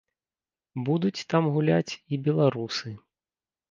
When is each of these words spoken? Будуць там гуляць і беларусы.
Будуць 0.87 1.25
там 1.35 1.43
гуляць 1.59 1.97
і 2.13 2.23
беларусы. 2.33 2.99